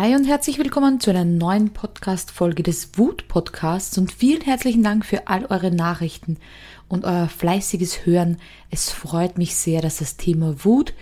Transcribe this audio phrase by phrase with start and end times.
[0.00, 5.26] Hi und herzlich willkommen zu einer neuen Podcast-Folge des Wut-Podcasts und vielen herzlichen Dank für
[5.26, 6.36] all eure Nachrichten
[6.86, 8.36] und euer fleißiges Hören.
[8.70, 10.94] Es freut mich sehr, dass das Thema Wut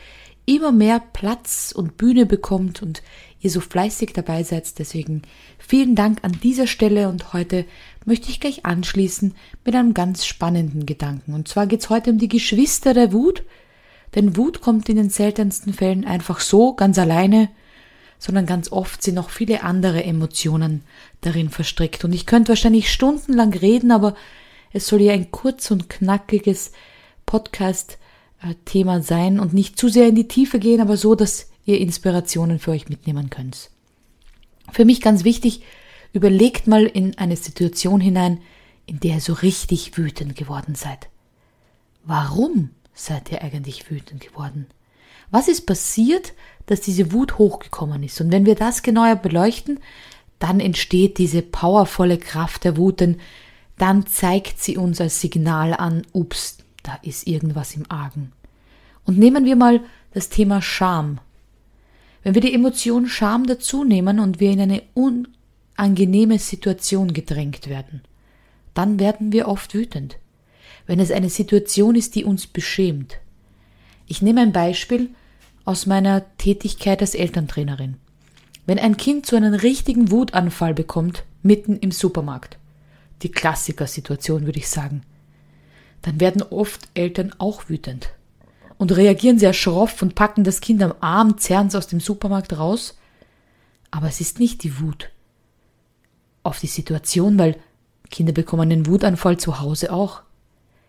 [0.46, 3.02] immer mehr Platz und Bühne bekommt und
[3.38, 4.78] ihr so fleißig dabei seid.
[4.78, 5.20] Deswegen
[5.58, 7.66] vielen Dank an dieser Stelle und heute
[8.06, 9.34] möchte ich gleich anschließen
[9.66, 11.34] mit einem ganz spannenden Gedanken.
[11.34, 13.42] Und zwar geht es heute um die Geschwister der Wut,
[14.14, 17.50] denn Wut kommt in den seltensten Fällen einfach so, ganz alleine,
[18.18, 20.82] sondern ganz oft sind noch viele andere Emotionen
[21.20, 22.04] darin verstrickt.
[22.04, 24.14] Und ich könnte wahrscheinlich stundenlang reden, aber
[24.72, 26.72] es soll ja ein kurz und knackiges
[27.26, 32.58] Podcast-Thema sein und nicht zu sehr in die Tiefe gehen, aber so, dass ihr Inspirationen
[32.58, 33.70] für euch mitnehmen könnt.
[34.72, 35.62] Für mich ganz wichtig,
[36.12, 38.40] überlegt mal in eine Situation hinein,
[38.86, 41.08] in der ihr so richtig wütend geworden seid.
[42.04, 44.66] Warum seid ihr eigentlich wütend geworden?
[45.30, 46.32] Was ist passiert,
[46.66, 48.20] dass diese Wut hochgekommen ist?
[48.20, 49.80] Und wenn wir das genauer beleuchten,
[50.38, 53.18] dann entsteht diese powervolle Kraft der Wut, denn
[53.78, 58.32] dann zeigt sie uns als Signal an, ups, da ist irgendwas im Argen.
[59.04, 59.80] Und nehmen wir mal
[60.12, 61.18] das Thema Scham.
[62.22, 68.02] Wenn wir die Emotion Scham dazu nehmen und wir in eine unangenehme Situation gedrängt werden,
[68.74, 70.16] dann werden wir oft wütend.
[70.86, 73.18] Wenn es eine Situation ist, die uns beschämt,
[74.06, 75.10] ich nehme ein Beispiel
[75.66, 77.96] aus meiner Tätigkeit als Elterntrainerin.
[78.64, 82.58] Wenn ein Kind so einen richtigen Wutanfall bekommt, mitten im Supermarkt,
[83.22, 85.02] die Klassikersituation würde ich sagen,
[86.02, 88.10] dann werden oft Eltern auch wütend
[88.78, 92.56] und reagieren sehr schroff und packen das Kind am Arm, zerren es aus dem Supermarkt
[92.56, 92.96] raus.
[93.90, 95.10] Aber es ist nicht die Wut
[96.42, 97.58] auf die Situation, weil
[98.10, 100.22] Kinder bekommen einen Wutanfall zu Hause auch.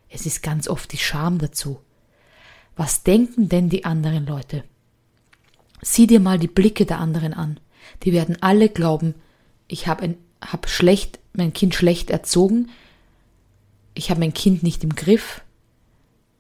[0.10, 1.80] Es ist ganz oft die Scham dazu.
[2.78, 4.64] Was denken denn die anderen Leute?
[5.82, 7.60] Sieh dir mal die Blicke der anderen an.
[8.04, 9.16] Die werden alle glauben,
[9.68, 12.70] ich habe hab schlecht, mein Kind schlecht erzogen,
[13.96, 15.42] ich habe mein Kind nicht im Griff.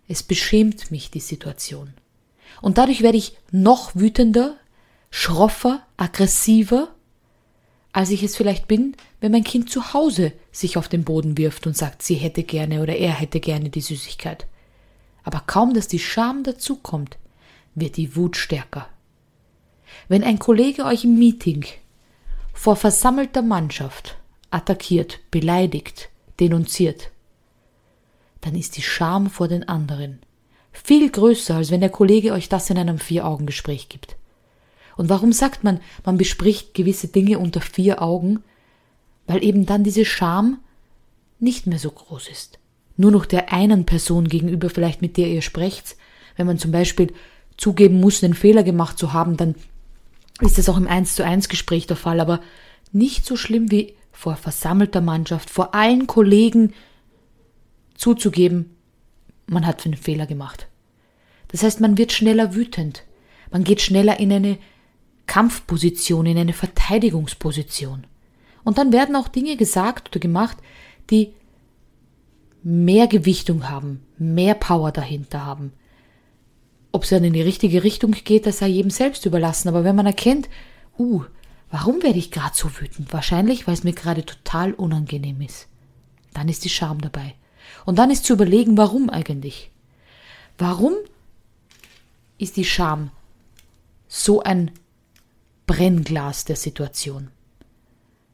[0.08, 1.94] Es beschämt mich die Situation.
[2.62, 4.56] Und dadurch werde ich noch wütender,
[5.10, 6.90] schroffer, aggressiver,
[7.94, 11.66] als ich es vielleicht bin, wenn mein Kind zu Hause sich auf den Boden wirft
[11.66, 14.46] und sagt, sie hätte gerne oder er hätte gerne die Süßigkeit.
[15.28, 17.18] Aber kaum, dass die Scham dazukommt,
[17.76, 18.88] wird die Wut stärker.
[20.08, 21.66] Wenn ein Kollege euch im Meeting
[22.54, 24.16] vor versammelter Mannschaft
[24.52, 26.08] attackiert, beleidigt,
[26.40, 27.12] denunziert,
[28.40, 30.20] dann ist die Scham vor den anderen
[30.72, 34.16] viel größer, als wenn der Kollege euch das in einem Vier-Augen-Gespräch gibt.
[34.96, 38.46] Und warum sagt man, man bespricht gewisse Dinge unter vier Augen?
[39.26, 40.60] Weil eben dann diese Scham
[41.38, 42.60] nicht mehr so groß ist
[42.98, 45.96] nur noch der einen Person gegenüber vielleicht, mit der ihr sprecht.
[46.36, 47.14] Wenn man zum Beispiel
[47.56, 49.56] zugeben muss, einen Fehler gemacht zu haben, dann
[50.42, 52.42] ist das auch im 1 zu 1 Gespräch der Fall, aber
[52.92, 56.74] nicht so schlimm wie vor versammelter Mannschaft, vor allen Kollegen
[57.96, 58.76] zuzugeben,
[59.48, 60.68] man hat einen Fehler gemacht.
[61.50, 63.04] Das heißt, man wird schneller wütend.
[63.52, 64.58] Man geht schneller in eine
[65.26, 68.06] Kampfposition, in eine Verteidigungsposition.
[68.64, 70.58] Und dann werden auch Dinge gesagt oder gemacht,
[71.10, 71.34] die
[72.64, 75.74] mehr Gewichtung haben, mehr Power dahinter haben.
[76.92, 79.70] Ob es dann in die richtige Richtung geht, das sei jedem selbst überlassen.
[79.70, 80.50] Aber wenn man erkennt,
[80.98, 81.24] uh,
[81.70, 83.12] warum werde ich gerade so wütend?
[83.14, 85.68] Wahrscheinlich, weil es mir gerade total unangenehm ist.
[86.34, 87.36] Dann ist die Scham dabei.
[87.86, 89.72] Und dann ist zu überlegen, warum eigentlich?
[90.58, 90.94] Warum
[92.38, 93.12] ist die Scham
[94.08, 94.72] so ein
[95.68, 97.30] Brennglas der Situation?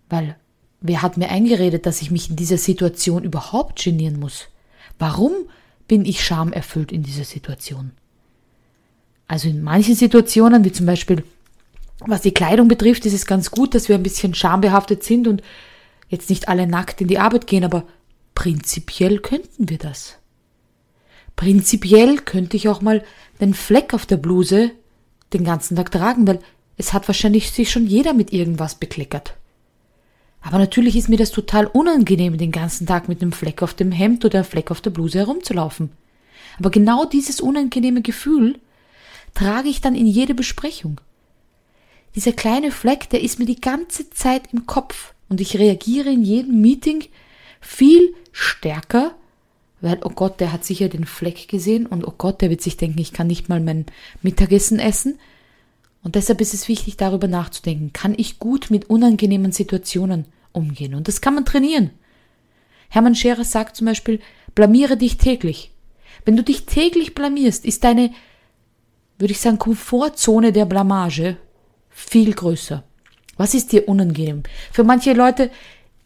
[0.10, 0.38] Weil
[0.86, 4.50] Wer hat mir eingeredet, dass ich mich in dieser Situation überhaupt genieren muss?
[5.00, 5.32] Warum
[5.88, 7.92] bin ich schamerfüllt in dieser Situation?
[9.26, 11.24] Also in manchen Situationen, wie zum Beispiel
[12.06, 15.42] was die Kleidung betrifft, ist es ganz gut, dass wir ein bisschen schambehaftet sind und
[16.10, 17.86] jetzt nicht alle nackt in die Arbeit gehen, aber
[18.36, 20.18] prinzipiell könnten wir das.
[21.38, 23.06] Prinzipiell könnte ich auch mal
[23.40, 24.72] den Fleck auf der Bluse
[25.32, 26.40] den ganzen Tag tragen, weil
[26.76, 29.36] es hat wahrscheinlich sich schon jeder mit irgendwas bekleckert.
[30.44, 33.92] Aber natürlich ist mir das total unangenehm, den ganzen Tag mit einem Fleck auf dem
[33.92, 35.92] Hemd oder einem Fleck auf der Bluse herumzulaufen.
[36.60, 38.60] Aber genau dieses unangenehme Gefühl
[39.34, 41.00] trage ich dann in jede Besprechung.
[42.16, 46.24] Dieser kleine Fleck, der ist mir die ganze Zeit im Kopf und ich reagiere in
[46.24, 47.06] jedem Meeting
[47.60, 49.16] viel stärker,
[49.82, 52.78] weil, oh Gott, der hat sicher den Fleck gesehen und oh Gott, der wird sich
[52.78, 53.86] denken, ich kann nicht mal mein
[54.22, 55.18] Mittagessen essen.
[56.04, 57.94] Und deshalb ist es wichtig, darüber nachzudenken.
[57.94, 60.96] Kann ich gut mit unangenehmen Situationen umgehen?
[60.96, 61.92] Und das kann man trainieren.
[62.90, 64.20] Hermann Scherer sagt zum Beispiel,
[64.54, 65.72] blamiere dich täglich.
[66.26, 68.12] Wenn du dich täglich blamierst, ist deine,
[69.18, 71.38] würde ich sagen, Komfortzone der Blamage
[71.90, 72.84] viel größer.
[73.38, 74.44] Was ist dir unangenehm?
[74.72, 75.50] Für manche Leute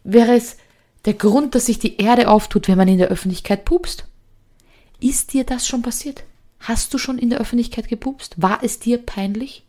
[0.04, 0.58] wäre es
[1.06, 4.06] der Grund, dass sich die Erde auftut, wenn man in der Öffentlichkeit pupst.
[5.00, 6.24] Ist dir das schon passiert?
[6.60, 8.42] Hast du schon in der Öffentlichkeit gepupst?
[8.42, 9.67] War es dir peinlich?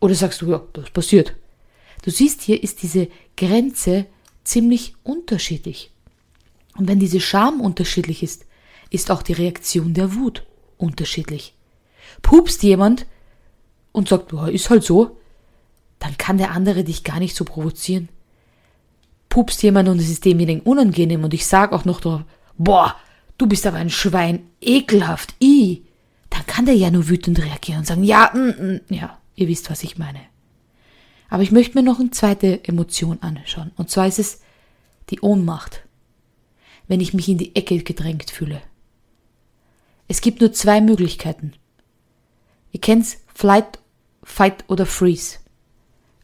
[0.00, 1.34] Oder sagst du, ja, das passiert.
[2.02, 4.06] Du siehst, hier ist diese Grenze
[4.44, 5.90] ziemlich unterschiedlich.
[6.76, 8.46] Und wenn diese Scham unterschiedlich ist,
[8.90, 10.44] ist auch die Reaktion der Wut
[10.76, 11.54] unterschiedlich.
[12.22, 13.06] Pupst jemand
[13.92, 15.18] und sagt, ja, ist halt so,
[15.98, 18.08] dann kann der andere dich gar nicht so provozieren.
[19.28, 22.22] Pupst jemand und es ist demjenigen unangenehm und ich sag auch noch drauf,
[22.56, 22.96] boah,
[23.36, 25.82] du bist aber ein Schwein, ekelhaft, i,
[26.30, 29.70] dann kann der ja nur wütend reagieren und sagen, ja, mm, mm, ja, ihr wisst,
[29.70, 30.20] was ich meine.
[31.28, 33.70] Aber ich möchte mir noch eine zweite Emotion anschauen.
[33.76, 34.40] Und zwar ist es
[35.10, 35.84] die Ohnmacht.
[36.86, 38.62] Wenn ich mich in die Ecke gedrängt fühle.
[40.08, 41.52] Es gibt nur zwei Möglichkeiten.
[42.72, 43.78] Ihr kennt's, Flight,
[44.22, 45.38] Fight oder Freeze.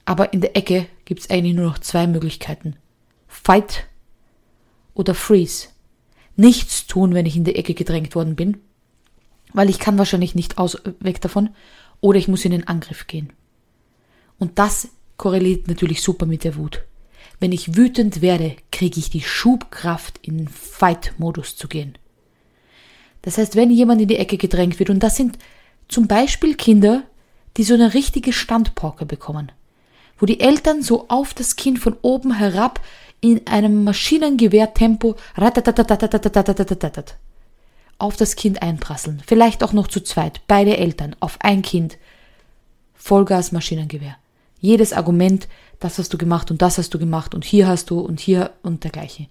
[0.07, 2.77] Aber in der Ecke gibt's eigentlich nur noch zwei Möglichkeiten.
[3.29, 3.87] Fight
[4.95, 5.69] oder Freeze.
[6.37, 8.59] Nichts tun, wenn ich in die Ecke gedrängt worden bin,
[9.53, 11.51] weil ich kann wahrscheinlich nicht aus, weg davon,
[12.05, 13.33] oder ich muss in den Angriff gehen.
[14.39, 16.85] Und das korreliert natürlich super mit der Wut.
[17.41, 21.97] Wenn ich wütend werde, kriege ich die Schubkraft, in den Fight-Modus zu gehen.
[23.23, 25.39] Das heißt, wenn jemand in die Ecke gedrängt wird, und das sind
[25.89, 27.05] zum Beispiel Kinder,
[27.57, 29.51] die so eine richtige Standpauke bekommen,
[30.19, 32.83] wo die Eltern so auf das Kind von oben herab
[33.23, 35.17] in einem Maschinengewehrtempo
[37.99, 41.99] auf das Kind einprasseln, vielleicht auch noch zu zweit, beide Eltern auf ein Kind,
[42.95, 44.17] Vollgas Maschinengewehr
[44.65, 45.47] jedes Argument,
[45.79, 48.55] das hast du gemacht und das hast du gemacht und hier hast du und hier
[48.63, 49.27] und dergleichen.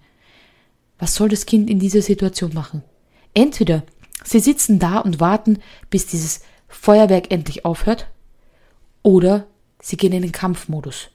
[0.96, 2.84] Was soll das Kind in dieser Situation machen?
[3.34, 3.82] Entweder
[4.22, 5.58] sie sitzen da und warten,
[5.90, 8.06] bis dieses Feuerwerk endlich aufhört,
[9.02, 9.48] oder
[9.82, 11.08] sie gehen in den Kampfmodus.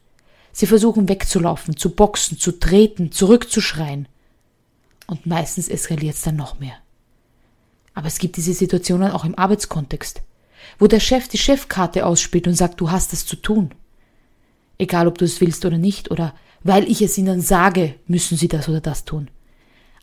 [0.52, 4.10] Sie versuchen wegzulaufen, zu boxen, zu treten, zurückzuschreien.
[5.08, 6.76] Und meistens eskaliert es dann noch mehr.
[7.94, 10.22] Aber es gibt diese Situationen auch im Arbeitskontext,
[10.78, 13.72] wo der Chef die Chefkarte ausspielt und sagt, du hast es zu tun.
[14.78, 16.34] Egal, ob du es willst oder nicht, oder
[16.64, 19.30] weil ich es ihnen sage, müssen sie das oder das tun.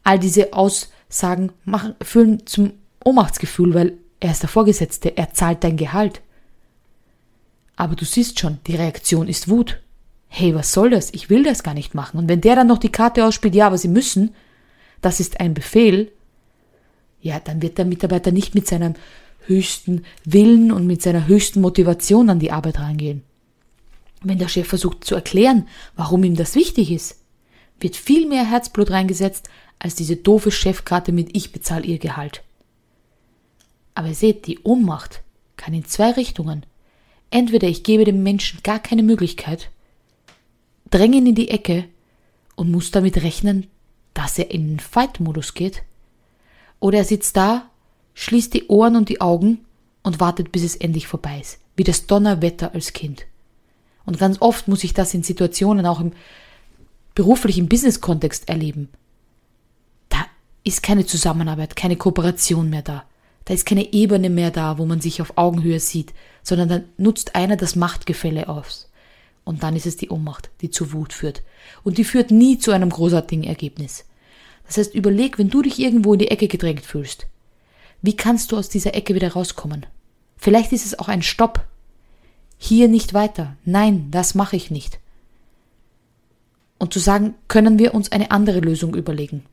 [0.05, 2.73] All diese Aussagen machen, führen zum
[3.05, 6.21] Ohnmachtsgefühl, weil er ist der Vorgesetzte, er zahlt dein Gehalt.
[7.77, 9.81] Aber du siehst schon, die Reaktion ist Wut.
[10.29, 11.13] Hey, was soll das?
[11.13, 12.19] Ich will das gar nicht machen.
[12.19, 14.35] Und wenn der dann noch die Karte ausspielt, ja, aber sie müssen,
[15.03, 16.11] das ist ein Befehl,
[17.27, 18.95] ja, dann wird der Mitarbeiter nicht mit seinem
[19.47, 23.23] höchsten Willen und mit seiner höchsten Motivation an die Arbeit rangehen.
[24.23, 27.21] Wenn der Chef versucht zu erklären, warum ihm das wichtig ist,
[27.79, 32.43] wird viel mehr Herzblut reingesetzt als diese doofe Chefkarte mit Ich bezahle ihr Gehalt.
[33.95, 35.23] Aber seht, die Ohnmacht
[35.57, 36.65] kann in zwei Richtungen.
[37.31, 39.71] Entweder ich gebe dem Menschen gar keine Möglichkeit,
[40.91, 41.85] dränge ihn in die Ecke
[42.55, 43.67] und muss damit rechnen,
[44.15, 45.83] dass er in den Fight-Modus geht,
[46.81, 47.71] oder er sitzt da,
[48.15, 49.65] schließt die Ohren und die Augen
[50.03, 53.27] und wartet, bis es endlich vorbei ist, wie das Donnerwetter als Kind.
[54.05, 56.13] Und ganz oft muss ich das in Situationen auch im
[57.15, 58.89] beruflichen Business-Kontext erleben.
[60.09, 60.27] Da
[60.65, 63.05] ist keine Zusammenarbeit, keine Kooperation mehr da.
[63.47, 67.35] Da ist keine Ebene mehr da, wo man sich auf Augenhöhe sieht, sondern dann nutzt
[67.35, 68.91] einer das Machtgefälle aus.
[69.45, 71.43] Und dann ist es die Ohnmacht, die zu Wut führt.
[71.85, 74.05] Und die führt nie zu einem großartigen Ergebnis.
[74.67, 77.27] Das heißt, überleg, wenn du dich irgendwo in die Ecke gedrängt fühlst,
[78.03, 79.87] wie kannst du aus dieser Ecke wieder rauskommen?
[80.37, 81.65] Vielleicht ist es auch ein Stopp,
[82.59, 83.57] hier nicht weiter.
[83.65, 84.99] Nein, das mache ich nicht.
[86.79, 89.45] Und zu sagen, können wir uns eine andere Lösung überlegen.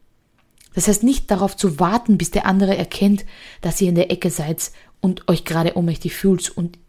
[0.73, 3.25] Das heißt nicht darauf zu warten, bis der andere erkennt,
[3.61, 6.79] dass ihr in der Ecke seid und euch gerade ohnmächtig fühlt und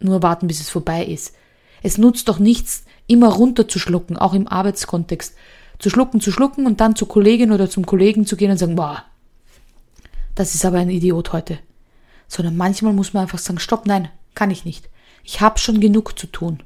[0.00, 1.34] nur warten, bis es vorbei ist.
[1.82, 5.34] Es nutzt doch nichts, immer runterzuschlucken, auch im Arbeitskontext.
[5.78, 8.76] Zu schlucken, zu schlucken und dann zur Kollegin oder zum Kollegen zu gehen und sagen,
[8.76, 9.04] boah,
[10.34, 11.58] das ist aber ein Idiot heute.
[12.28, 14.88] Sondern manchmal muss man einfach sagen, stopp, nein, kann ich nicht.
[15.24, 16.62] Ich habe schon genug zu tun.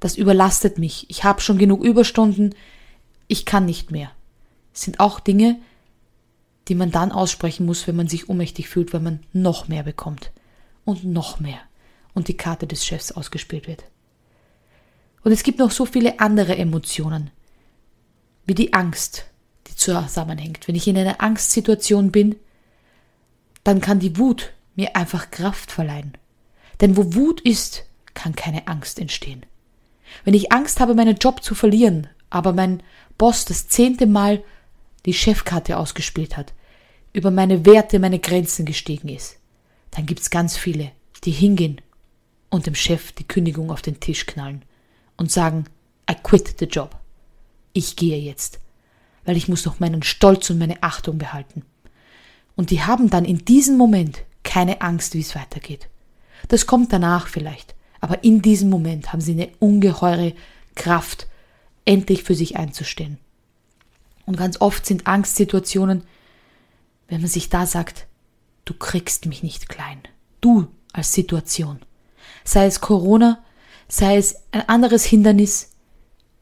[0.00, 1.06] Das überlastet mich.
[1.08, 2.54] Ich habe schon genug Überstunden.
[3.26, 4.10] Ich kann nicht mehr.
[4.72, 5.58] Es sind auch Dinge,
[6.68, 10.30] die man dann aussprechen muss, wenn man sich ohnmächtig fühlt, weil man noch mehr bekommt.
[10.84, 11.58] Und noch mehr.
[12.14, 13.84] Und die Karte des Chefs ausgespielt wird.
[15.22, 17.30] Und es gibt noch so viele andere Emotionen,
[18.46, 19.26] wie die Angst,
[19.66, 20.68] die zusammenhängt.
[20.68, 22.36] Wenn ich in einer Angstsituation bin,
[23.62, 26.16] dann kann die Wut mir einfach Kraft verleihen.
[26.80, 27.84] Denn wo Wut ist,
[28.14, 29.44] kann keine Angst entstehen.
[30.24, 32.82] Wenn ich Angst habe, meinen Job zu verlieren, aber mein
[33.18, 34.42] Boss das zehnte Mal
[35.06, 36.52] die Chefkarte ausgespielt hat,
[37.12, 39.36] über meine Werte, meine Grenzen gestiegen ist,
[39.92, 40.90] dann gibt's ganz viele,
[41.24, 41.80] die hingehen
[42.50, 44.62] und dem Chef die Kündigung auf den Tisch knallen
[45.16, 45.64] und sagen,
[46.10, 46.96] I quit the job.
[47.74, 48.60] Ich gehe jetzt,
[49.26, 51.62] weil ich muss noch meinen Stolz und meine Achtung behalten.
[52.56, 55.88] Und die haben dann in diesem Moment keine Angst, wie es weitergeht.
[56.48, 60.34] Das kommt danach vielleicht, aber in diesem Moment haben sie eine ungeheure
[60.74, 61.26] Kraft,
[61.84, 63.18] endlich für sich einzustehen.
[64.24, 66.04] Und ganz oft sind Angstsituationen,
[67.08, 68.06] wenn man sich da sagt,
[68.64, 70.00] du kriegst mich nicht klein.
[70.40, 71.80] Du als Situation.
[72.44, 73.42] Sei es Corona,
[73.88, 75.70] sei es ein anderes Hindernis,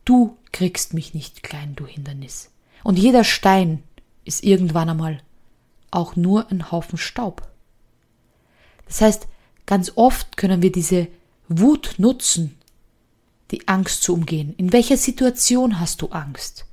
[0.04, 2.50] du kriegst mich nicht klein, du Hindernis.
[2.82, 3.82] Und jeder Stein
[4.25, 5.21] ist irgendwann einmal
[5.90, 7.49] auch nur ein Haufen Staub.
[8.87, 9.28] Das heißt,
[9.66, 11.09] ganz oft können wir diese
[11.49, 12.56] Wut nutzen,
[13.50, 14.54] die Angst zu umgehen.
[14.56, 16.66] In welcher Situation hast du Angst?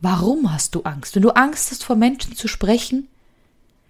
[0.00, 1.14] Warum hast du Angst?
[1.14, 3.08] Wenn du Angst hast, vor Menschen zu sprechen,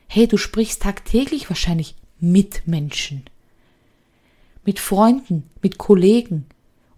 [0.08, 3.24] hey, du sprichst tagtäglich wahrscheinlich mit Menschen,
[4.64, 6.46] mit Freunden, mit Kollegen.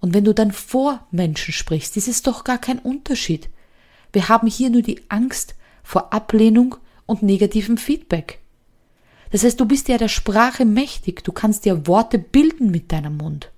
[0.00, 3.48] Und wenn du dann vor Menschen sprichst, ist es doch gar kein Unterschied.
[4.12, 6.76] Wir haben hier nur die Angst vor Ablehnung
[7.06, 8.40] und negativem Feedback.
[9.30, 13.16] Das heißt, du bist ja der Sprache mächtig, du kannst ja Worte bilden mit deinem
[13.16, 13.50] Mund.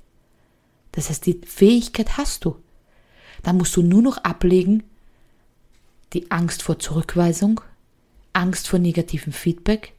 [0.92, 2.56] Das heißt, die Fähigkeit hast du.
[3.42, 4.82] Da musst du nur noch ablegen
[6.12, 7.60] die Angst vor Zurückweisung,
[8.32, 9.94] Angst vor negativem Feedback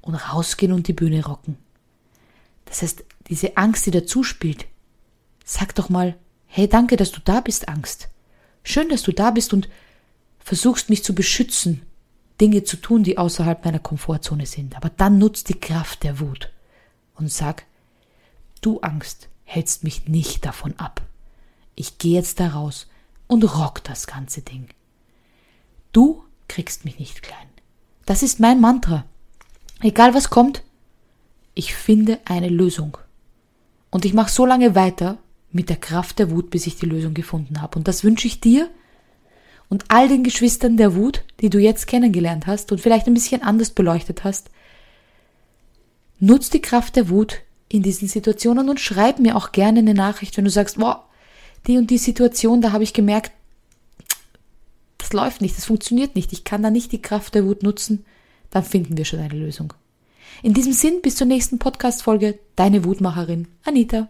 [0.00, 1.56] und rausgehen und die Bühne rocken.
[2.64, 4.66] Das heißt, diese Angst, die dazu spielt,
[5.46, 8.08] sag doch mal, hey, danke, dass du da bist, Angst.
[8.64, 9.68] Schön, dass du da bist und
[10.40, 11.82] versuchst mich zu beschützen,
[12.40, 14.76] Dinge zu tun, die außerhalb meiner Komfortzone sind.
[14.76, 16.52] Aber dann nutzt die Kraft der Wut
[17.14, 17.64] und sag,
[18.60, 21.00] du Angst hältst mich nicht davon ab.
[21.76, 22.88] Ich gehe jetzt da raus
[23.28, 24.68] und rock das ganze Ding.
[25.92, 27.48] Du kriegst mich nicht klein.
[28.04, 29.04] Das ist mein Mantra.
[29.80, 30.62] Egal was kommt,
[31.54, 32.98] ich finde eine Lösung.
[33.90, 35.18] Und ich mache so lange weiter
[35.52, 37.78] mit der Kraft der Wut, bis ich die Lösung gefunden habe.
[37.78, 38.68] Und das wünsche ich dir
[39.68, 43.42] und all den Geschwistern der Wut, die du jetzt kennengelernt hast und vielleicht ein bisschen
[43.42, 44.50] anders beleuchtet hast.
[46.18, 50.36] Nutz die Kraft der Wut in diesen Situationen und schreib mir auch gerne eine Nachricht,
[50.36, 51.04] wenn du sagst, boah,
[51.66, 53.32] die und die Situation, da habe ich gemerkt,
[54.98, 58.04] das läuft nicht, das funktioniert nicht, ich kann da nicht die Kraft der Wut nutzen,
[58.50, 59.72] dann finden wir schon eine Lösung.
[60.42, 64.08] In diesem Sinn, bis zur nächsten Podcast-Folge, deine Wutmacherin, Anita.